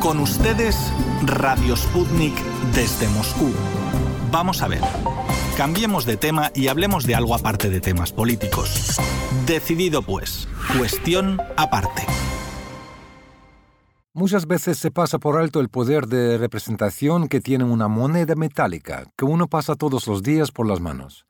Con 0.00 0.18
ustedes, 0.18 0.90
Radio 1.26 1.76
Sputnik 1.76 2.34
desde 2.74 3.06
Moscú. 3.08 3.52
Vamos 4.32 4.62
a 4.62 4.68
ver. 4.68 4.80
Cambiemos 5.58 6.06
de 6.06 6.16
tema 6.16 6.50
y 6.54 6.68
hablemos 6.68 7.04
de 7.06 7.14
algo 7.14 7.34
aparte 7.34 7.68
de 7.68 7.82
temas 7.82 8.10
políticos. 8.10 8.96
Decidido 9.46 10.00
pues. 10.00 10.48
Cuestión 10.78 11.38
aparte. 11.58 12.06
Muchas 14.14 14.46
veces 14.46 14.78
se 14.78 14.90
pasa 14.90 15.18
por 15.18 15.38
alto 15.38 15.60
el 15.60 15.68
poder 15.68 16.06
de 16.06 16.38
representación 16.38 17.28
que 17.28 17.42
tiene 17.42 17.64
una 17.64 17.88
moneda 17.88 18.34
metálica 18.36 19.04
que 19.18 19.26
uno 19.26 19.48
pasa 19.48 19.74
todos 19.74 20.06
los 20.06 20.22
días 20.22 20.50
por 20.50 20.66
las 20.66 20.80
manos. 20.80 21.26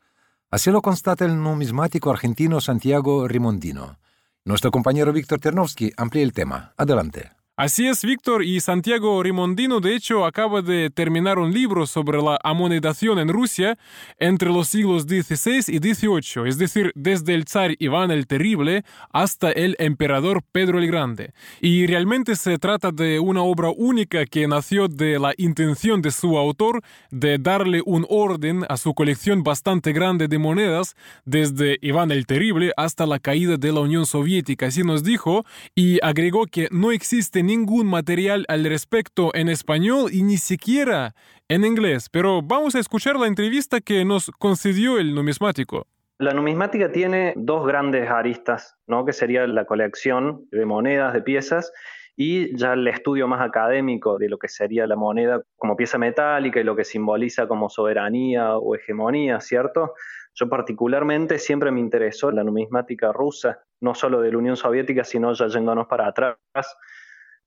Así 0.48 0.71
lo 0.71 0.80
constata 0.80 1.25
el 1.25 1.43
numismático 1.43 2.09
argentino 2.09 2.61
Santiago 2.61 3.27
Rimondino. 3.27 3.98
Nuestro 4.45 4.71
compañero 4.71 5.12
Víctor 5.12 5.41
Ternovsky 5.41 5.93
amplía 5.96 6.23
el 6.23 6.32
tema. 6.32 6.73
Adelante. 6.77 7.39
Así 7.61 7.86
es, 7.86 8.02
Víctor, 8.06 8.42
y 8.42 8.58
Santiago 8.61 9.22
Rimondino 9.22 9.80
de 9.80 9.95
hecho 9.95 10.24
acaba 10.24 10.62
de 10.62 10.88
terminar 10.88 11.38
un 11.38 11.52
libro 11.52 11.86
sobre 11.86 12.23
la 12.23 12.38
amonedación 12.42 13.19
en 13.19 13.28
Rusia 13.28 13.77
entre 14.19 14.48
los 14.48 14.69
siglos 14.69 15.02
XVI 15.02 15.59
y 15.69 15.77
XVIII, 15.77 16.48
es 16.48 16.56
decir, 16.56 16.91
desde 16.95 17.34
el 17.34 17.46
zar 17.46 17.73
Iván 17.78 18.12
el 18.12 18.27
Terrible 18.27 18.83
hasta 19.12 19.52
el 19.52 19.77
emperador 19.78 20.42
Pedro 20.52 20.78
el 20.78 20.86
Grande. 20.86 21.34
Y 21.60 21.86
realmente 21.86 22.34
se 22.34 22.56
trata 22.56 22.92
de 22.92 23.20
una 23.20 23.42
obra 23.42 23.69
única 23.77 24.24
que 24.24 24.48
nació 24.48 24.88
de 24.88 25.19
la 25.19 25.34
intención 25.36 26.00
de 26.00 26.12
su 26.12 26.38
autor 26.38 26.80
de 27.11 27.36
darle 27.36 27.83
un 27.84 28.06
orden 28.08 28.64
a 28.70 28.78
su 28.78 28.95
colección 28.95 29.42
bastante 29.42 29.92
grande 29.92 30.28
de 30.28 30.38
monedas 30.38 30.97
desde 31.27 31.77
Iván 31.83 32.11
el 32.11 32.24
Terrible 32.24 32.72
hasta 32.78 33.05
la 33.05 33.19
caída 33.19 33.58
de 33.58 33.70
la 33.70 33.80
Unión 33.80 34.06
Soviética, 34.06 34.69
así 34.69 34.83
nos 34.83 35.05
dijo, 35.05 35.45
y 35.74 35.98
agregó 36.02 36.47
que 36.47 36.66
no 36.70 36.91
existe 36.91 37.49
ningún 37.50 37.88
material 37.88 38.45
al 38.46 38.64
respecto 38.64 39.34
en 39.34 39.48
español 39.48 40.10
y 40.12 40.22
ni 40.22 40.36
siquiera 40.36 41.14
en 41.48 41.64
inglés, 41.64 42.08
pero 42.08 42.42
vamos 42.42 42.77
a 42.77 42.78
escuchar 42.78 43.16
la 43.16 43.27
entrevista 43.27 43.80
que 43.80 44.05
nos 44.05 44.30
concedió 44.38 44.98
el 44.98 45.16
numismático. 45.16 45.88
La 46.19 46.33
numismática 46.33 46.92
tiene 46.92 47.33
dos 47.36 47.66
grandes 47.66 48.08
aristas, 48.08 48.77
¿no? 48.86 49.05
que 49.05 49.12
sería 49.12 49.48
la 49.48 49.64
colección 49.64 50.47
de 50.52 50.64
monedas, 50.64 51.12
de 51.12 51.22
piezas, 51.22 51.72
y 52.16 52.56
ya 52.56 52.75
el 52.75 52.86
estudio 52.86 53.27
más 53.27 53.41
académico 53.41 54.16
de 54.19 54.28
lo 54.28 54.38
que 54.38 54.48
sería 54.48 54.86
la 54.86 54.94
moneda 54.94 55.42
como 55.56 55.75
pieza 55.75 55.98
metálica 55.98 56.60
y 56.60 56.64
lo 56.64 56.77
que 56.77 56.84
simboliza 56.84 57.48
como 57.48 57.69
soberanía 57.69 58.58
o 58.58 58.77
hegemonía, 58.77 59.41
¿cierto? 59.41 59.94
Yo 60.34 60.48
particularmente 60.48 61.38
siempre 61.38 61.72
me 61.72 61.80
interesó 61.80 62.30
la 62.30 62.44
numismática 62.44 63.12
rusa, 63.12 63.64
no 63.80 63.94
solo 63.94 64.20
de 64.20 64.30
la 64.30 64.38
Unión 64.38 64.56
Soviética, 64.56 65.03
sino 65.03 65.32
ya 65.32 65.48
yéndonos 65.48 65.88
para 65.88 66.06
atrás, 66.06 66.36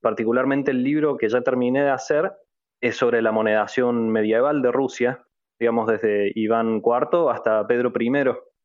Particularmente 0.04 0.72
el 0.72 0.84
libro 0.84 1.16
que 1.16 1.30
ya 1.30 1.40
terminé 1.40 1.82
de 1.82 1.90
hacer 1.90 2.34
es 2.82 2.98
sobre 2.98 3.22
la 3.22 3.32
monedación 3.32 4.10
medieval 4.10 4.62
de 4.62 4.70
Rusia, 4.70 5.24
digamos 5.58 5.88
desde 5.88 6.30
Iván 6.36 6.82
IV 6.84 7.32
hasta 7.32 7.66
Pedro 7.68 7.94
I, 7.98 8.12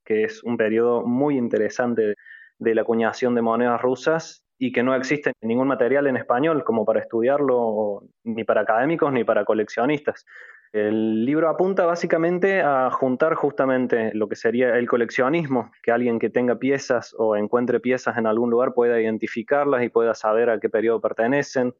que 0.04 0.24
es 0.24 0.42
un 0.42 0.56
periodo 0.56 1.06
muy 1.06 1.38
interesante 1.38 2.16
de 2.58 2.74
la 2.74 2.82
acuñación 2.82 3.36
de 3.36 3.42
monedas 3.42 3.80
rusas 3.80 4.44
y 4.58 4.72
que 4.72 4.82
no 4.82 4.96
existe 4.96 5.30
ningún 5.40 5.68
material 5.68 6.08
en 6.08 6.16
español 6.16 6.64
como 6.64 6.84
para 6.84 6.98
estudiarlo 6.98 8.02
ni 8.24 8.42
para 8.42 8.62
académicos 8.62 9.12
ni 9.12 9.22
para 9.22 9.44
coleccionistas. 9.44 10.26
El 10.72 11.24
libro 11.24 11.48
apunta 11.48 11.86
básicamente 11.86 12.60
a 12.60 12.90
juntar 12.90 13.34
justamente 13.34 14.10
lo 14.14 14.28
que 14.28 14.36
sería 14.36 14.76
el 14.76 14.86
coleccionismo, 14.86 15.72
que 15.82 15.92
alguien 15.92 16.18
que 16.18 16.28
tenga 16.28 16.58
piezas 16.58 17.14
o 17.18 17.36
encuentre 17.36 17.80
piezas 17.80 18.18
en 18.18 18.26
algún 18.26 18.50
lugar 18.50 18.74
pueda 18.74 19.00
identificarlas 19.00 19.82
y 19.82 19.88
pueda 19.88 20.14
saber 20.14 20.50
a 20.50 20.60
qué 20.60 20.68
periodo 20.68 21.00
pertenecen, 21.00 21.74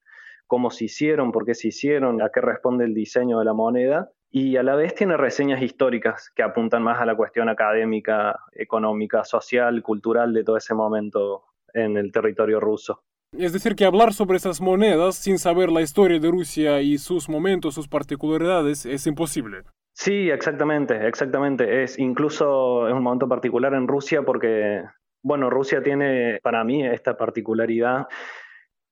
cómo 0.46 0.70
se 0.70 0.86
hicieron, 0.86 1.32
por 1.32 1.44
qué 1.44 1.54
se 1.54 1.68
hicieron, 1.68 2.22
a 2.22 2.30
qué 2.30 2.40
responde 2.40 2.86
el 2.86 2.94
diseño 2.94 3.38
de 3.38 3.44
la 3.44 3.52
moneda. 3.52 4.10
Y 4.30 4.56
a 4.56 4.62
la 4.62 4.74
vez 4.74 4.94
tiene 4.94 5.16
reseñas 5.16 5.62
históricas 5.62 6.30
que 6.34 6.42
apuntan 6.42 6.82
más 6.82 7.00
a 7.00 7.06
la 7.06 7.16
cuestión 7.16 7.48
académica, 7.48 8.38
económica, 8.52 9.24
social, 9.24 9.82
cultural 9.82 10.32
de 10.32 10.44
todo 10.44 10.56
ese 10.56 10.74
momento 10.74 11.44
en 11.72 11.96
el 11.96 12.10
territorio 12.12 12.60
ruso. 12.60 13.04
Es 13.32 13.52
decir, 13.52 13.76
que 13.76 13.84
hablar 13.84 14.14
sobre 14.14 14.38
esas 14.38 14.60
monedas 14.60 15.16
sin 15.16 15.38
saber 15.38 15.70
la 15.70 15.82
historia 15.82 16.18
de 16.18 16.30
Rusia 16.30 16.80
y 16.80 16.96
sus 16.96 17.28
momentos, 17.28 17.74
sus 17.74 17.86
particularidades, 17.86 18.86
es 18.86 19.06
imposible. 19.06 19.64
Sí, 19.92 20.30
exactamente, 20.30 21.06
exactamente. 21.06 21.82
Es 21.82 21.98
incluso 21.98 22.88
es 22.88 22.94
un 22.94 23.02
momento 23.02 23.28
particular 23.28 23.74
en 23.74 23.86
Rusia 23.86 24.22
porque, 24.22 24.82
bueno, 25.22 25.50
Rusia 25.50 25.82
tiene 25.82 26.40
para 26.42 26.64
mí 26.64 26.86
esta 26.86 27.16
particularidad 27.16 28.06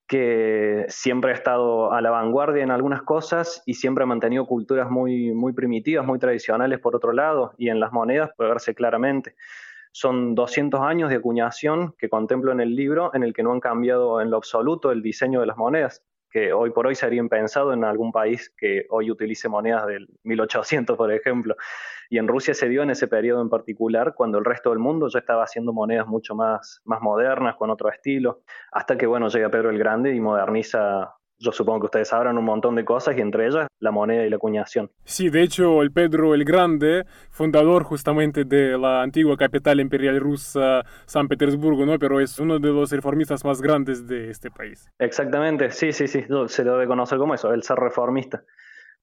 que 0.06 0.84
siempre 0.88 1.32
ha 1.32 1.34
estado 1.34 1.92
a 1.92 2.00
la 2.00 2.10
vanguardia 2.10 2.62
en 2.62 2.70
algunas 2.70 3.02
cosas 3.02 3.62
y 3.66 3.74
siempre 3.74 4.04
ha 4.04 4.06
mantenido 4.06 4.46
culturas 4.46 4.90
muy, 4.90 5.32
muy 5.32 5.52
primitivas, 5.52 6.06
muy 6.06 6.18
tradicionales 6.18 6.78
por 6.78 6.94
otro 6.94 7.12
lado, 7.12 7.54
y 7.56 7.70
en 7.70 7.80
las 7.80 7.92
monedas 7.92 8.30
puede 8.36 8.50
verse 8.50 8.74
claramente. 8.74 9.34
Son 9.98 10.34
200 10.34 10.82
años 10.82 11.08
de 11.08 11.16
acuñación 11.16 11.94
que 11.96 12.10
contemplo 12.10 12.52
en 12.52 12.60
el 12.60 12.76
libro, 12.76 13.14
en 13.14 13.22
el 13.22 13.32
que 13.32 13.42
no 13.42 13.52
han 13.52 13.60
cambiado 13.60 14.20
en 14.20 14.30
lo 14.30 14.36
absoluto 14.36 14.92
el 14.92 15.00
diseño 15.00 15.40
de 15.40 15.46
las 15.46 15.56
monedas, 15.56 16.04
que 16.30 16.52
hoy 16.52 16.70
por 16.70 16.86
hoy 16.86 16.94
sería 16.94 17.18
impensado 17.18 17.72
en 17.72 17.82
algún 17.82 18.12
país 18.12 18.52
que 18.58 18.84
hoy 18.90 19.10
utilice 19.10 19.48
monedas 19.48 19.86
del 19.86 20.06
1800, 20.24 20.98
por 20.98 21.10
ejemplo. 21.10 21.56
Y 22.10 22.18
en 22.18 22.28
Rusia 22.28 22.52
se 22.52 22.68
dio 22.68 22.82
en 22.82 22.90
ese 22.90 23.08
periodo 23.08 23.40
en 23.40 23.48
particular, 23.48 24.12
cuando 24.14 24.36
el 24.36 24.44
resto 24.44 24.68
del 24.68 24.80
mundo 24.80 25.08
ya 25.08 25.20
estaba 25.20 25.44
haciendo 25.44 25.72
monedas 25.72 26.06
mucho 26.06 26.34
más, 26.34 26.82
más 26.84 27.00
modernas, 27.00 27.56
con 27.56 27.70
otro 27.70 27.88
estilo, 27.88 28.42
hasta 28.72 28.98
que, 28.98 29.06
bueno, 29.06 29.28
llega 29.28 29.48
Pedro 29.48 29.70
el 29.70 29.78
Grande 29.78 30.14
y 30.14 30.20
moderniza 30.20 31.15
yo 31.38 31.52
supongo 31.52 31.80
que 31.80 31.86
ustedes 31.86 32.08
sabrán 32.08 32.38
un 32.38 32.44
montón 32.44 32.74
de 32.74 32.84
cosas 32.84 33.16
y 33.16 33.20
entre 33.20 33.46
ellas 33.46 33.66
la 33.78 33.90
moneda 33.90 34.24
y 34.24 34.30
la 34.30 34.36
acuñación. 34.36 34.90
Sí, 35.04 35.28
de 35.28 35.42
hecho, 35.42 35.82
el 35.82 35.92
Pedro 35.92 36.34
el 36.34 36.44
Grande, 36.44 37.04
fundador 37.30 37.84
justamente 37.84 38.44
de 38.44 38.78
la 38.78 39.02
antigua 39.02 39.36
capital 39.36 39.80
imperial 39.80 40.18
rusa, 40.20 40.82
San 41.04 41.28
Petersburgo, 41.28 41.84
¿no? 41.84 41.98
Pero 41.98 42.20
es 42.20 42.38
uno 42.38 42.58
de 42.58 42.68
los 42.68 42.90
reformistas 42.90 43.44
más 43.44 43.60
grandes 43.60 44.06
de 44.06 44.30
este 44.30 44.50
país. 44.50 44.88
Exactamente, 44.98 45.70
sí, 45.70 45.92
sí, 45.92 46.06
sí, 46.06 46.24
se 46.46 46.64
lo 46.64 46.72
debe 46.72 46.86
conocer 46.86 47.18
como 47.18 47.34
eso, 47.34 47.52
el 47.52 47.62
ser 47.62 47.78
reformista. 47.78 48.42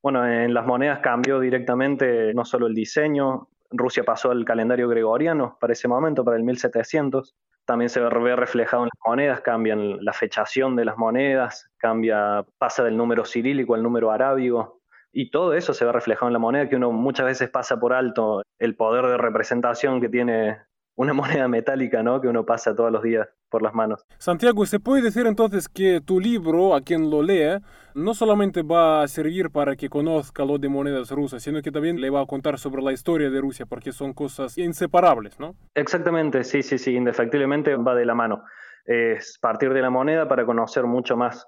Bueno, 0.02 0.28
en 0.28 0.54
las 0.54 0.66
monedas 0.66 1.00
cambió 1.00 1.40
directamente 1.40 2.34
no 2.34 2.44
solo 2.44 2.68
el 2.68 2.74
diseño, 2.74 3.48
Rusia 3.72 4.04
pasó 4.04 4.32
al 4.32 4.46
calendario 4.46 4.88
gregoriano 4.88 5.58
para 5.60 5.74
ese 5.74 5.88
momento, 5.88 6.24
para 6.24 6.38
el 6.38 6.44
1700, 6.44 7.36
también 7.66 7.90
se 7.90 8.00
ve 8.00 8.10
reflejado 8.10 8.84
en 8.84 8.90
las 8.94 9.08
monedas, 9.08 9.42
cambian 9.42 10.04
la 10.04 10.14
fechación 10.14 10.76
de 10.76 10.86
las 10.86 10.98
monedas, 10.98 11.70
cambia, 11.78 12.46
pasa 12.58 12.84
del 12.84 12.98
número 12.98 13.26
cirílico 13.26 13.76
al 13.76 13.84
número 13.84 14.12
arábigo, 14.12 14.82
y 15.12 15.30
todo 15.30 15.54
eso 15.54 15.74
se 15.74 15.86
ve 15.86 15.92
reflejado 15.92 16.28
en 16.28 16.34
la 16.34 16.40
moneda, 16.40 16.68
que 16.68 16.76
uno 16.76 16.92
muchas 16.92 17.28
veces 17.28 17.50
pasa 17.50 17.80
por 17.80 17.94
alto 17.94 18.42
el 18.60 18.76
poder 18.76 19.06
de 19.06 19.18
representación 19.18 20.02
que 20.02 20.10
tiene 20.10 20.58
una 20.96 21.14
moneda 21.14 21.48
metálica, 21.48 22.04
¿no? 22.04 22.22
Que 22.22 22.28
uno 22.28 22.46
pasa 22.46 22.76
todos 22.76 22.92
los 22.92 23.04
días 23.04 23.28
por 23.50 23.62
las 23.62 23.74
manos. 23.74 24.06
Santiago, 24.18 24.66
¿se 24.66 24.80
puede 24.80 25.02
decir 25.04 25.28
entonces 25.28 25.70
que 25.70 26.02
tu 26.02 26.20
libro, 26.20 26.76
a 26.76 26.82
quien 26.82 27.10
lo 27.10 27.22
lea, 27.22 27.62
no 27.94 28.14
solamente 28.14 28.64
va 28.64 29.04
a 29.04 29.08
servir 29.08 29.52
para 29.52 29.76
que 29.76 29.90
conozca 29.90 30.46
lo 30.46 30.58
de 30.58 30.70
monedas 30.70 31.12
rusas, 31.12 31.44
sino 31.44 31.62
que 31.62 31.72
también 31.72 32.02
le 32.02 32.10
va 32.10 32.22
a 32.22 32.26
contar 32.26 32.58
sobre 32.58 32.82
la 32.82 32.92
historia 32.92 33.30
de 33.30 33.42
Rusia, 33.42 33.66
porque 33.68 33.92
son 33.92 34.14
cosas 34.14 34.58
inseparables, 34.58 35.40
¿no? 35.40 35.56
Exactamente, 35.76 36.44
sí, 36.44 36.64
sí, 36.64 36.78
sí, 36.78 36.96
indefectiblemente 36.96 37.76
va 37.76 37.94
de 37.96 38.06
la 38.06 38.16
mano. 38.16 38.44
Es 38.86 39.38
partir 39.40 39.74
de 39.74 39.82
la 39.82 39.90
moneda 39.90 40.28
para 40.28 40.46
conocer 40.46 40.86
mucho 40.86 41.16
más 41.16 41.48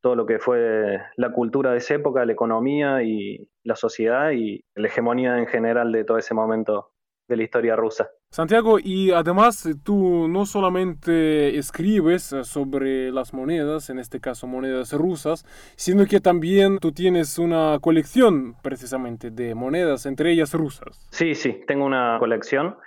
todo 0.00 0.16
lo 0.16 0.26
que 0.26 0.38
fue 0.38 0.98
la 1.16 1.32
cultura 1.32 1.70
de 1.70 1.78
esa 1.78 1.94
época, 1.94 2.24
la 2.24 2.32
economía 2.32 3.02
y 3.04 3.48
la 3.62 3.76
sociedad 3.76 4.32
y 4.32 4.64
la 4.74 4.88
hegemonía 4.88 5.38
en 5.38 5.46
general 5.46 5.92
de 5.92 6.04
todo 6.04 6.18
ese 6.18 6.34
momento 6.34 6.92
de 7.28 7.36
la 7.36 7.44
historia 7.44 7.76
rusa. 7.76 8.10
Santiago, 8.32 8.78
y 8.82 9.10
además 9.10 9.68
tú 9.84 10.26
no 10.26 10.46
solamente 10.46 11.58
escribes 11.58 12.34
sobre 12.44 13.12
las 13.12 13.34
monedas, 13.34 13.90
en 13.90 13.98
este 13.98 14.20
caso 14.20 14.46
monedas 14.46 14.94
rusas, 14.94 15.44
sino 15.76 16.06
que 16.06 16.18
también 16.18 16.78
tú 16.78 16.92
tienes 16.92 17.38
una 17.38 17.78
colección 17.82 18.54
precisamente 18.62 19.30
de 19.30 19.54
monedas, 19.54 20.06
entre 20.06 20.32
ellas 20.32 20.54
rusas. 20.54 21.06
Sí, 21.10 21.34
sí, 21.34 21.60
tengo 21.66 21.84
una 21.84 22.16
colección. 22.18 22.78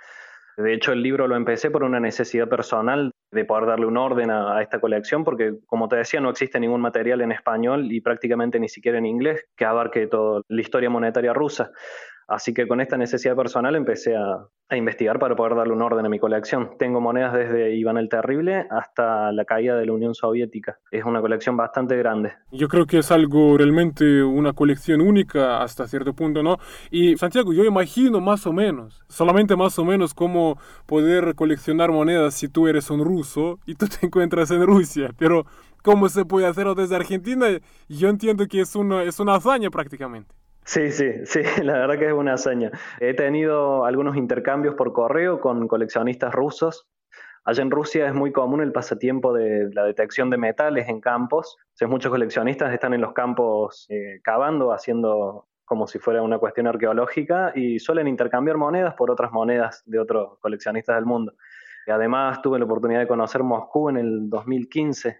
De 0.56 0.74
hecho, 0.74 0.90
el 0.90 1.00
libro 1.00 1.28
lo 1.28 1.36
empecé 1.36 1.70
por 1.70 1.84
una 1.84 2.00
necesidad 2.00 2.48
personal 2.48 3.12
de 3.30 3.44
poder 3.44 3.66
darle 3.66 3.86
un 3.86 3.98
orden 3.98 4.32
a, 4.32 4.58
a, 4.58 4.62
esta 4.62 4.80
colección, 4.80 5.22
porque 5.22 5.52
como 5.66 5.86
te 5.86 5.94
decía, 5.94 6.20
no 6.20 6.30
existe 6.30 6.58
ningún 6.58 6.80
material 6.80 7.20
en 7.20 7.30
español 7.30 7.92
y 7.92 8.00
prácticamente 8.00 8.58
ni 8.58 8.68
siquiera 8.68 8.98
en 8.98 9.06
inglés 9.06 9.44
que 9.56 9.64
abarque 9.64 10.08
toda 10.08 10.42
la 10.48 10.60
historia 10.60 10.90
monetaria 10.90 11.32
rusa. 11.32 11.70
Así 12.28 12.52
que 12.52 12.66
con 12.66 12.80
esta 12.80 12.96
necesidad 12.96 13.36
personal 13.36 13.76
empecé 13.76 14.16
a, 14.16 14.48
investigar 14.76 15.20
para 15.20 15.36
poder 15.36 15.54
darle 15.54 15.74
un 15.74 15.82
orden 15.82 16.04
a 16.06 16.08
mi 16.08 16.18
colección. 16.18 16.70
Tengo 16.76 17.00
monedas 17.00 17.32
desde 17.32 17.76
Iván 17.76 17.98
el 17.98 18.08
Terrible 18.08 18.66
hasta 18.68 19.30
la 19.30 19.44
caída 19.44 19.76
de 19.76 19.86
la 19.86 19.92
Unión 19.92 20.12
Soviética. 20.12 20.80
Es 20.90 21.04
una 21.04 21.20
colección 21.20 21.56
bastante 21.56 21.96
grande. 21.96 22.32
Yo 22.50 22.66
creo 22.66 22.84
que 22.84 22.98
es 22.98 23.12
algo 23.12 23.56
realmente 23.56 24.24
una 24.24 24.54
colección 24.54 25.02
única 25.02 25.62
hasta 25.62 25.86
cierto 25.86 26.14
punto, 26.14 26.42
¿no? 26.42 26.58
Y 26.90 27.16
Santiago, 27.16 27.52
yo 27.52 27.62
imagino 27.62 28.20
más 28.20 28.44
o 28.44 28.52
menos, 28.52 29.04
solamente 29.08 29.54
más 29.54 29.78
o 29.78 29.84
menos 29.84 30.14
cómo 30.14 30.58
poder 30.86 31.36
coleccionar 31.36 31.92
monedas 31.92 32.34
si 32.34 32.48
tú 32.48 32.66
eres 32.66 32.90
un 32.90 33.04
ruso 33.04 33.60
y 33.66 33.76
tú 33.76 33.86
te 33.86 34.04
encuentras 34.06 34.50
en 34.50 34.66
Rusia, 34.66 35.10
pero 35.16 35.46
cómo 35.84 36.08
se 36.08 36.24
puede 36.24 36.48
hacerlo 36.48 36.74
desde 36.74 36.96
Argentina, 36.96 37.46
yo 37.88 38.08
entiendo 38.08 38.48
que 38.48 38.62
es 38.62 38.74
una, 38.74 39.04
es 39.04 39.20
una 39.20 39.36
hazaña 39.36 39.70
prácticamente. 39.70 40.34
Sí, 40.66 40.90
sí, 40.90 41.24
sí, 41.26 41.42
la 41.62 41.74
verdad 41.74 41.96
que 41.96 42.06
es 42.08 42.12
una 42.12 42.34
hazaña. 42.34 42.72
He 42.98 43.14
tenido 43.14 43.84
algunos 43.84 44.16
intercambios 44.16 44.74
por 44.74 44.92
correo 44.92 45.40
con 45.40 45.68
coleccionistas 45.68 46.34
rusos. 46.34 46.88
Allá 47.44 47.62
en 47.62 47.70
Rusia 47.70 48.08
es 48.08 48.14
muy 48.14 48.32
común 48.32 48.60
el 48.60 48.72
pasatiempo 48.72 49.32
de 49.32 49.70
la 49.72 49.84
detección 49.84 50.28
de 50.28 50.38
metales 50.38 50.88
en 50.88 51.00
campos. 51.00 51.56
O 51.80 51.86
muchos 51.86 52.10
coleccionistas 52.10 52.72
están 52.74 52.94
en 52.94 53.00
los 53.00 53.12
campos 53.12 53.86
eh, 53.90 54.20
cavando, 54.24 54.72
haciendo 54.72 55.46
como 55.64 55.86
si 55.86 56.00
fuera 56.00 56.22
una 56.22 56.38
cuestión 56.38 56.66
arqueológica 56.66 57.52
y 57.54 57.78
suelen 57.78 58.08
intercambiar 58.08 58.56
monedas 58.56 58.94
por 58.94 59.12
otras 59.12 59.30
monedas 59.30 59.84
de 59.86 60.00
otros 60.00 60.36
coleccionistas 60.40 60.96
del 60.96 61.06
mundo. 61.06 61.34
Y 61.86 61.92
además 61.92 62.42
tuve 62.42 62.58
la 62.58 62.64
oportunidad 62.64 63.00
de 63.00 63.06
conocer 63.06 63.44
Moscú 63.44 63.88
en 63.88 63.98
el 63.98 64.28
2015, 64.28 65.16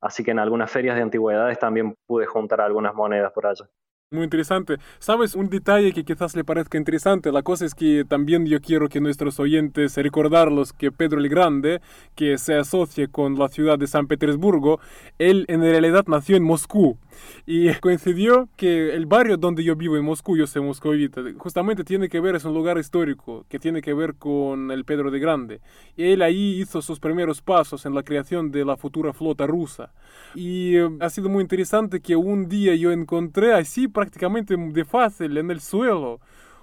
así 0.00 0.24
que 0.24 0.30
en 0.30 0.38
algunas 0.38 0.70
ferias 0.70 0.96
de 0.96 1.02
antigüedades 1.02 1.58
también 1.58 1.94
pude 2.06 2.24
juntar 2.24 2.62
algunas 2.62 2.94
monedas 2.94 3.32
por 3.32 3.46
allá. 3.46 3.66
Muy 4.12 4.24
interesante. 4.24 4.76
¿Sabes 4.98 5.34
un 5.34 5.48
detalle 5.48 5.90
que 5.92 6.04
quizás 6.04 6.36
le 6.36 6.44
parezca 6.44 6.76
interesante? 6.76 7.32
La 7.32 7.40
cosa 7.40 7.64
es 7.64 7.74
que 7.74 8.04
también 8.06 8.44
yo 8.44 8.60
quiero 8.60 8.90
que 8.90 9.00
nuestros 9.00 9.40
oyentes 9.40 9.96
recordarlos 9.96 10.74
que 10.74 10.92
Pedro 10.92 11.18
el 11.18 11.30
Grande, 11.30 11.80
que 12.14 12.36
se 12.36 12.54
asocia 12.56 13.08
con 13.08 13.38
la 13.38 13.48
ciudad 13.48 13.78
de 13.78 13.86
San 13.86 14.08
Petersburgo, 14.08 14.80
él 15.18 15.46
en 15.48 15.62
realidad 15.62 16.04
nació 16.08 16.36
en 16.36 16.44
Moscú. 16.44 16.98
Y 17.46 17.72
coincidió 17.80 18.48
que 18.56 18.94
el 18.94 19.06
barrio 19.06 19.36
donde 19.36 19.64
yo 19.64 19.76
vivo 19.76 19.96
en 19.96 20.04
Moscú, 20.04 20.36
yo 20.36 20.46
soy 20.46 20.62
moscovita, 20.62 21.22
justamente 21.38 21.84
tiene 21.84 22.08
que 22.08 22.20
ver, 22.20 22.36
es 22.36 22.44
un 22.44 22.54
lugar 22.54 22.78
histórico 22.78 23.44
que 23.48 23.58
tiene 23.58 23.82
que 23.82 23.94
ver 23.94 24.14
con 24.14 24.70
el 24.70 24.84
Pedro 24.84 25.10
de 25.10 25.18
Grande. 25.18 25.60
Y 25.96 26.12
él 26.12 26.22
ahí 26.22 26.60
hizo 26.60 26.82
sus 26.82 27.00
primeros 27.00 27.42
pasos 27.42 27.86
en 27.86 27.94
la 27.94 28.02
creación 28.02 28.50
de 28.50 28.64
la 28.64 28.76
futura 28.76 29.12
flota 29.12 29.46
rusa. 29.46 29.92
Y 30.34 30.76
eh, 30.76 30.88
ha 31.00 31.10
sido 31.10 31.28
muy 31.28 31.42
interesante 31.42 32.00
que 32.00 32.16
un 32.16 32.48
día 32.48 32.74
yo 32.74 32.92
encontré 32.92 33.52
así 33.54 33.88
prácticamente 33.88 34.56
de 34.56 34.84
fácil 34.84 35.36
en 35.36 35.50
el 35.50 35.60
suelo 35.60 36.20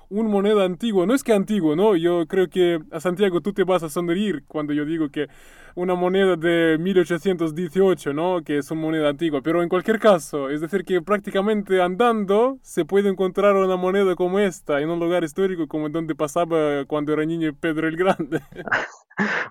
una 0.09 0.29
moneda 0.29 0.65
antigua. 0.65 1.05
No 1.05 1.13
es 1.13 1.23
que 1.23 1.33
antiguo, 1.33 1.75
¿no? 1.75 1.95
Yo 1.95 2.25
creo 2.27 2.49
que 2.49 2.79
a 2.91 2.99
Santiago 2.99 3.41
tú 3.41 3.53
te 3.53 3.63
vas 3.63 3.83
a 3.83 3.89
sonreír 3.89 4.43
cuando 4.47 4.73
yo 4.73 4.85
digo 4.85 5.09
que 5.09 5.27
una 5.75 5.95
moneda 5.95 6.35
de 6.35 6.77
1818, 6.79 8.13
¿no? 8.13 8.41
Que 8.43 8.57
es 8.57 8.71
una 8.71 8.81
moneda 8.81 9.09
antigua. 9.09 9.41
Pero 9.41 9.63
en 9.63 9.69
cualquier 9.69 9.99
caso, 9.99 10.49
es 10.49 10.61
decir, 10.61 10.83
que 10.83 11.01
prácticamente 11.01 11.81
andando 11.81 12.57
se 12.61 12.85
puede 12.85 13.09
encontrar 13.09 13.55
una 13.55 13.77
moneda 13.77 14.15
como 14.15 14.39
esta 14.39 14.81
en 14.81 14.89
un 14.89 14.99
lugar 14.99 15.23
histórico 15.23 15.67
como 15.67 15.89
donde 15.89 16.15
pasaba 16.15 16.85
cuando 16.85 17.13
era 17.13 17.25
niño 17.25 17.53
Pedro 17.59 17.87
el 17.87 17.95
Grande. 17.95 18.41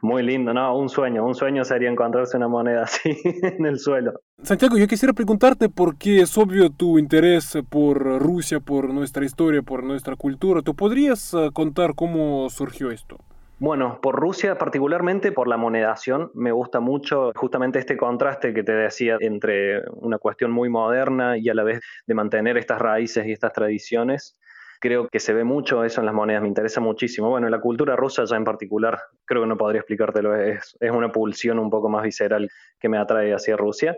Muy 0.02 0.22
lindo, 0.22 0.54
¿no? 0.54 0.76
Un 0.76 0.88
sueño, 0.88 1.24
un 1.24 1.34
sueño 1.34 1.64
sería 1.64 1.90
encontrarse 1.90 2.36
una 2.36 2.48
moneda 2.48 2.82
así 2.84 3.16
en 3.24 3.66
el 3.66 3.78
suelo. 3.78 4.12
Santiago, 4.42 4.76
yo 4.78 4.86
quisiera 4.86 5.12
preguntarte 5.12 5.68
por 5.68 5.96
qué 5.96 6.20
es 6.20 6.36
obvio 6.38 6.70
tu 6.70 6.98
interés 6.98 7.58
por 7.68 8.20
Rusia, 8.20 8.60
por 8.60 8.92
nuestra 8.92 9.24
historia, 9.24 9.62
por 9.62 9.82
nuestra 9.82 10.16
cultura. 10.16 10.62
¿Tú 10.62 10.74
podrías 10.74 11.34
eh, 11.34 11.50
contar 11.52 11.94
cómo 11.94 12.48
surgió 12.50 12.90
esto? 12.90 13.18
Bueno, 13.60 13.98
por 14.00 14.14
Rusia, 14.14 14.56
particularmente 14.56 15.32
por 15.32 15.48
la 15.48 15.56
monedación, 15.56 16.30
me 16.34 16.52
gusta 16.52 16.78
mucho 16.78 17.32
justamente 17.34 17.80
este 17.80 17.96
contraste 17.96 18.54
que 18.54 18.62
te 18.62 18.70
decía 18.70 19.16
entre 19.18 19.82
una 19.96 20.18
cuestión 20.18 20.52
muy 20.52 20.68
moderna 20.68 21.36
y 21.36 21.48
a 21.48 21.54
la 21.54 21.64
vez 21.64 21.80
de 22.06 22.14
mantener 22.14 22.56
estas 22.56 22.78
raíces 22.78 23.26
y 23.26 23.32
estas 23.32 23.52
tradiciones. 23.52 24.38
Creo 24.80 25.08
que 25.08 25.18
se 25.20 25.32
ve 25.32 25.44
mucho 25.44 25.84
eso 25.84 26.00
en 26.00 26.06
las 26.06 26.14
monedas, 26.14 26.42
me 26.42 26.48
interesa 26.48 26.80
muchísimo. 26.80 27.30
Bueno, 27.30 27.48
la 27.48 27.60
cultura 27.60 27.96
rusa 27.96 28.24
ya 28.24 28.36
en 28.36 28.44
particular, 28.44 29.00
creo 29.24 29.42
que 29.42 29.48
no 29.48 29.56
podría 29.56 29.80
explicártelo, 29.80 30.36
es, 30.36 30.76
es 30.78 30.90
una 30.90 31.10
pulsión 31.10 31.58
un 31.58 31.70
poco 31.70 31.88
más 31.88 32.02
visceral 32.02 32.48
que 32.78 32.88
me 32.88 32.98
atrae 32.98 33.34
hacia 33.34 33.56
Rusia 33.56 33.96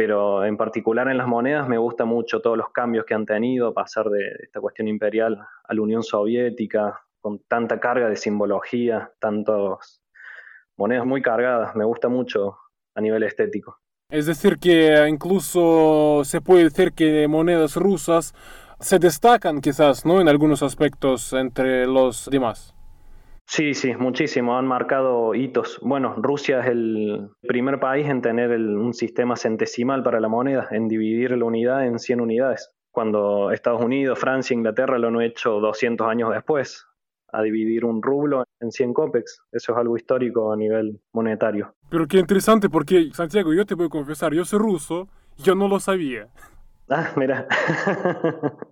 pero 0.00 0.46
en 0.46 0.56
particular 0.56 1.08
en 1.08 1.18
las 1.18 1.26
monedas 1.26 1.68
me 1.68 1.76
gusta 1.76 2.06
mucho 2.06 2.40
todos 2.40 2.56
los 2.56 2.70
cambios 2.70 3.04
que 3.04 3.12
han 3.12 3.26
tenido, 3.26 3.74
pasar 3.74 4.08
de 4.08 4.34
esta 4.42 4.58
cuestión 4.58 4.88
imperial 4.88 5.38
a 5.64 5.74
la 5.74 5.82
Unión 5.82 6.02
Soviética, 6.02 7.02
con 7.20 7.40
tanta 7.40 7.78
carga 7.80 8.08
de 8.08 8.16
simbología, 8.16 9.12
tantas 9.18 10.02
monedas 10.78 11.04
muy 11.04 11.20
cargadas, 11.20 11.76
me 11.76 11.84
gusta 11.84 12.08
mucho 12.08 12.56
a 12.94 13.00
nivel 13.02 13.24
estético. 13.24 13.78
Es 14.08 14.24
decir, 14.24 14.56
que 14.58 15.06
incluso 15.06 16.22
se 16.24 16.40
puede 16.40 16.64
decir 16.64 16.92
que 16.92 17.28
monedas 17.28 17.76
rusas 17.76 18.34
se 18.80 18.98
destacan 18.98 19.60
quizás, 19.60 20.04
¿no? 20.04 20.20
En 20.20 20.28
algunos 20.28 20.62
aspectos 20.62 21.32
entre 21.32 21.86
los 21.86 22.28
demás. 22.30 22.74
Sí, 23.46 23.74
sí, 23.74 23.94
muchísimo. 23.96 24.56
Han 24.56 24.66
marcado 24.66 25.34
hitos. 25.34 25.80
Bueno, 25.82 26.14
Rusia 26.16 26.60
es 26.60 26.66
el 26.68 27.30
primer 27.42 27.80
país 27.80 28.08
en 28.08 28.22
tener 28.22 28.50
un 28.52 28.94
sistema 28.94 29.36
centesimal 29.36 30.04
para 30.04 30.20
la 30.20 30.28
moneda, 30.28 30.68
en 30.70 30.86
dividir 30.86 31.36
la 31.36 31.44
unidad 31.44 31.84
en 31.84 31.98
100 31.98 32.20
unidades. 32.20 32.70
Cuando 32.92 33.50
Estados 33.50 33.82
Unidos, 33.82 34.18
Francia, 34.18 34.54
Inglaterra 34.54 34.98
lo 34.98 35.08
han 35.08 35.20
hecho 35.20 35.58
200 35.58 36.06
años 36.06 36.30
después 36.32 36.86
a 37.32 37.42
dividir 37.42 37.84
un 37.84 38.02
rublo 38.02 38.44
en 38.60 38.70
100 38.70 38.94
copex. 38.94 39.42
Eso 39.50 39.72
es 39.72 39.78
algo 39.78 39.96
histórico 39.96 40.52
a 40.52 40.56
nivel 40.56 41.00
monetario. 41.12 41.74
Pero 41.88 42.06
qué 42.06 42.18
interesante 42.18 42.68
porque, 42.68 43.10
Santiago, 43.12 43.52
yo 43.52 43.66
te 43.66 43.74
voy 43.74 43.86
a 43.86 43.90
confesar, 43.90 44.32
yo 44.32 44.44
soy 44.44 44.60
ruso, 44.60 45.08
yo 45.38 45.56
no 45.56 45.66
lo 45.66 45.80
sabía. 45.80 46.28
Ah, 46.88 47.10
mira. 47.16 47.46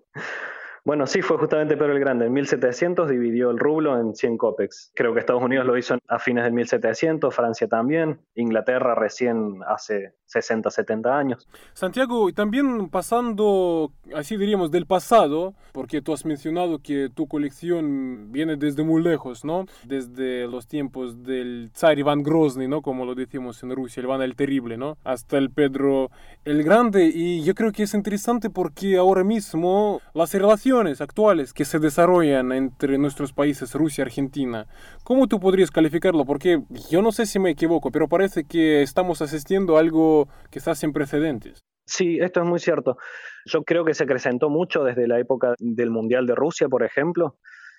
Bueno, 0.84 1.06
sí, 1.06 1.20
fue 1.20 1.36
justamente 1.36 1.76
Pedro 1.76 1.92
el 1.92 2.00
Grande. 2.00 2.26
En 2.26 2.32
1700 2.32 3.10
dividió 3.10 3.50
el 3.50 3.58
rublo 3.58 4.00
en 4.00 4.14
100 4.14 4.38
copex. 4.38 4.90
Creo 4.94 5.12
que 5.12 5.20
Estados 5.20 5.42
Unidos 5.42 5.66
lo 5.66 5.76
hizo 5.76 5.98
a 6.08 6.18
fines 6.18 6.44
del 6.44 6.54
1700, 6.54 7.34
Francia 7.34 7.68
también, 7.68 8.20
Inglaterra 8.34 8.94
recién 8.94 9.60
hace 9.66 10.14
60, 10.28 10.70
70 10.70 11.18
años. 11.18 11.48
Santiago, 11.72 12.28
y 12.28 12.34
también 12.34 12.88
pasando, 12.90 13.92
así 14.14 14.36
diríamos, 14.36 14.70
del 14.70 14.84
pasado, 14.86 15.54
porque 15.72 16.02
tú 16.02 16.12
has 16.12 16.26
mencionado 16.26 16.80
que 16.80 17.08
tu 17.08 17.26
colección 17.26 18.30
viene 18.30 18.56
desde 18.56 18.82
muy 18.82 19.02
lejos, 19.02 19.44
¿no? 19.44 19.64
Desde 19.84 20.46
los 20.46 20.66
tiempos 20.66 21.22
del 21.22 21.70
zar 21.74 21.98
Iván 21.98 22.22
Grozny, 22.22 22.68
¿no? 22.68 22.82
Como 22.82 23.06
lo 23.06 23.14
decimos 23.14 23.62
en 23.62 23.74
Rusia, 23.74 24.02
Iván 24.02 24.20
el 24.20 24.36
Terrible, 24.36 24.76
¿no? 24.76 24.98
Hasta 25.02 25.38
el 25.38 25.50
Pedro 25.50 26.10
el 26.44 26.62
Grande. 26.62 27.10
Y 27.12 27.42
yo 27.42 27.54
creo 27.54 27.72
que 27.72 27.84
es 27.84 27.94
interesante 27.94 28.50
porque 28.50 28.98
ahora 28.98 29.24
mismo 29.24 30.02
las 30.12 30.34
relaciones 30.34 31.00
actuales 31.00 31.54
que 31.54 31.64
se 31.64 31.78
desarrollan 31.78 32.52
entre 32.52 32.98
nuestros 32.98 33.32
países, 33.32 33.74
Rusia 33.74 34.02
y 34.02 34.06
Argentina, 34.06 34.66
¿cómo 35.04 35.26
tú 35.26 35.40
podrías 35.40 35.70
calificarlo? 35.70 36.26
Porque 36.26 36.62
yo 36.90 37.00
no 37.00 37.12
sé 37.12 37.24
si 37.24 37.38
me 37.38 37.50
equivoco, 37.50 37.90
pero 37.90 38.08
parece 38.08 38.44
que 38.44 38.82
estamos 38.82 39.22
asistiendo 39.22 39.76
a 39.76 39.80
algo 39.80 40.17
está 40.52 40.74
sin 40.74 40.92
precedentes. 40.92 41.60
Sí, 41.86 42.18
esto 42.20 42.42
es 42.42 42.48
muy 42.48 42.58
cierto. 42.58 42.98
Yo 43.46 43.62
creo 43.62 43.84
que 43.84 43.94
se 43.94 44.04
acrecentó 44.04 44.50
mucho 44.50 44.84
desde 44.84 45.06
la 45.06 45.18
época 45.18 45.54
del 45.58 45.90
Mundial 45.90 46.26
de 46.26 46.34
Rusia, 46.34 46.68
por 46.68 46.82
ejemplo, 46.82 47.36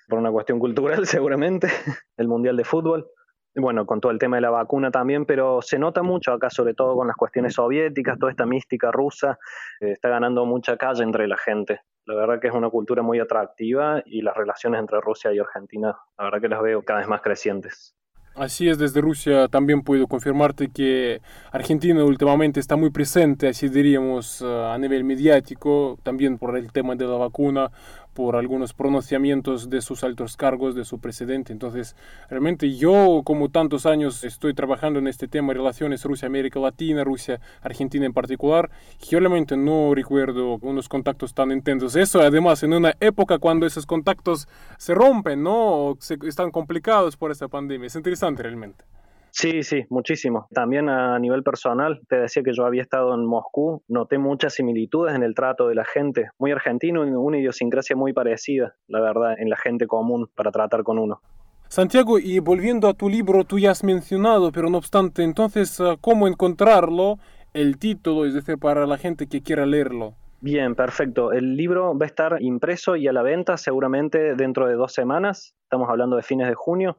por 0.08 0.18
una 0.18 0.30
cuestión 0.30 0.58
cultural 0.58 1.06
seguramente, 1.06 1.68
el 2.16 2.28
Mundial 2.28 2.56
de 2.56 2.64
Fútbol 2.64 3.06
bueno, 3.54 3.84
con 3.84 4.00
todo 4.00 4.12
el 4.12 4.18
tema 4.18 4.36
de 4.36 4.42
la 4.42 4.50
vacuna 4.50 4.90
también, 4.90 5.24
pero 5.26 5.60
se 5.62 5.78
nota 5.78 6.02
mucho 6.02 6.32
acá, 6.32 6.50
sobre 6.50 6.74
todo 6.74 6.94
con 6.94 7.08
las 7.08 7.16
cuestiones 7.16 7.54
soviéticas, 7.54 8.18
toda 8.18 8.30
esta 8.30 8.46
mística 8.46 8.92
rusa, 8.92 9.38
eh, 9.80 9.92
está 9.92 10.08
ganando 10.08 10.44
mucha 10.44 10.76
calle 10.76 11.02
entre 11.02 11.26
la 11.26 11.36
gente. 11.36 11.80
La 12.06 12.14
verdad 12.14 12.40
que 12.40 12.48
es 12.48 12.54
una 12.54 12.70
cultura 12.70 13.02
muy 13.02 13.18
atractiva 13.18 14.02
y 14.06 14.22
las 14.22 14.36
relaciones 14.36 14.80
entre 14.80 15.00
Rusia 15.00 15.32
y 15.32 15.38
Argentina, 15.38 15.96
la 16.16 16.24
verdad 16.24 16.40
que 16.40 16.48
las 16.48 16.62
veo 16.62 16.82
cada 16.82 17.00
vez 17.00 17.08
más 17.08 17.20
crecientes. 17.22 17.96
Así 18.40 18.70
es, 18.70 18.78
desde 18.78 19.02
Rusia 19.02 19.48
también 19.48 19.82
puedo 19.82 20.06
confirmarte 20.06 20.68
que 20.68 21.20
Argentina 21.52 22.02
últimamente 22.02 22.58
está 22.58 22.74
muy 22.74 22.88
presente, 22.88 23.48
así 23.48 23.68
diríamos, 23.68 24.40
a 24.40 24.78
nivel 24.78 25.04
mediático, 25.04 25.98
también 26.02 26.38
por 26.38 26.56
el 26.56 26.72
tema 26.72 26.94
de 26.94 27.06
la 27.06 27.18
vacuna, 27.18 27.70
por 28.14 28.36
algunos 28.36 28.74
pronunciamientos 28.74 29.70
de 29.70 29.80
sus 29.80 30.04
altos 30.04 30.36
cargos, 30.36 30.74
de 30.74 30.84
su 30.84 30.98
presidente. 30.98 31.52
Entonces, 31.52 31.96
realmente 32.28 32.76
yo, 32.76 33.22
como 33.24 33.48
tantos 33.48 33.86
años, 33.86 34.24
estoy 34.24 34.54
trabajando 34.54 34.98
en 34.98 35.08
este 35.08 35.28
tema 35.28 35.52
relaciones 35.52 36.04
Rusia-América 36.04 36.60
Latina, 36.60 37.04
Rusia-Argentina 37.04 38.06
en 38.06 38.12
particular, 38.12 38.70
yo 39.08 39.18
realmente 39.18 39.56
no 39.56 39.94
recuerdo 39.94 40.58
unos 40.62 40.88
contactos 40.88 41.34
tan 41.34 41.52
intensos. 41.52 41.96
Eso, 41.96 42.20
además, 42.20 42.62
en 42.62 42.72
una 42.72 42.94
época 43.00 43.38
cuando 43.38 43.66
esos 43.66 43.86
contactos 43.86 44.48
se 44.78 44.94
rompen, 44.94 45.42
¿no? 45.42 45.96
Se, 46.00 46.16
están 46.26 46.50
complicados 46.50 47.16
por 47.16 47.30
esta 47.30 47.48
pandemia. 47.48 47.86
Es 47.86 47.96
interesante 47.96 48.42
realmente. 48.42 48.84
Sí, 49.32 49.62
sí, 49.62 49.84
muchísimo. 49.90 50.46
También 50.52 50.88
a 50.88 51.18
nivel 51.18 51.42
personal, 51.42 52.00
te 52.08 52.16
decía 52.16 52.42
que 52.42 52.52
yo 52.52 52.64
había 52.66 52.82
estado 52.82 53.14
en 53.14 53.24
Moscú, 53.24 53.82
noté 53.88 54.18
muchas 54.18 54.54
similitudes 54.54 55.14
en 55.14 55.22
el 55.22 55.34
trato 55.34 55.68
de 55.68 55.74
la 55.74 55.84
gente, 55.84 56.30
muy 56.38 56.50
argentino, 56.52 57.02
una 57.02 57.38
idiosincrasia 57.38 57.96
muy 57.96 58.12
parecida, 58.12 58.74
la 58.88 59.00
verdad, 59.00 59.34
en 59.38 59.48
la 59.48 59.56
gente 59.56 59.86
común 59.86 60.28
para 60.34 60.50
tratar 60.50 60.82
con 60.82 60.98
uno. 60.98 61.20
Santiago, 61.68 62.18
y 62.18 62.40
volviendo 62.40 62.88
a 62.88 62.94
tu 62.94 63.08
libro, 63.08 63.44
tú 63.44 63.58
ya 63.58 63.70
has 63.70 63.84
mencionado, 63.84 64.50
pero 64.50 64.68
no 64.68 64.78
obstante, 64.78 65.22
entonces, 65.22 65.80
ah, 65.80 65.96
¿cómo 66.00 66.26
encontrarlo? 66.26 67.18
El 67.54 67.78
título, 67.78 68.26
es 68.26 68.34
decir, 68.34 68.58
para 68.58 68.86
la 68.86 68.98
gente 68.98 69.28
que 69.28 69.42
quiera 69.42 69.66
leerlo. 69.66 70.14
Bien, 70.40 70.74
perfecto. 70.74 71.32
El 71.32 71.56
libro 71.56 71.96
va 71.96 72.06
a 72.06 72.08
estar 72.08 72.40
impreso 72.40 72.96
y 72.96 73.06
a 73.06 73.12
la 73.12 73.22
venta 73.22 73.56
seguramente 73.56 74.34
dentro 74.34 74.66
de 74.66 74.74
dos 74.74 74.94
semanas. 74.94 75.54
Estamos 75.64 75.88
hablando 75.90 76.16
de 76.16 76.22
fines 76.22 76.48
de 76.48 76.54
junio 76.54 76.96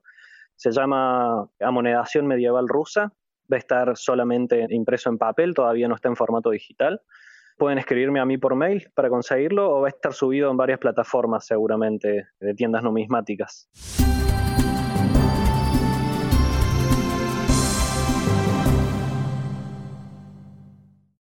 se 0.61 0.71
llama 0.71 1.49
Amonedación 1.59 2.27
Medieval 2.27 2.67
Rusa 2.67 3.11
va 3.51 3.55
a 3.55 3.57
estar 3.57 3.97
solamente 3.97 4.67
impreso 4.69 5.09
en 5.09 5.17
papel, 5.17 5.55
todavía 5.55 5.87
no 5.87 5.95
está 5.95 6.07
en 6.07 6.15
formato 6.15 6.51
digital. 6.51 7.01
Pueden 7.57 7.79
escribirme 7.79 8.19
a 8.19 8.25
mí 8.25 8.37
por 8.37 8.55
mail 8.55 8.87
para 8.93 9.09
conseguirlo 9.09 9.71
o 9.71 9.81
va 9.81 9.87
a 9.87 9.89
estar 9.89 10.13
subido 10.13 10.51
en 10.51 10.57
varias 10.57 10.77
plataformas 10.77 11.47
seguramente 11.47 12.27
de 12.39 12.53
tiendas 12.53 12.83
numismáticas. 12.83 13.69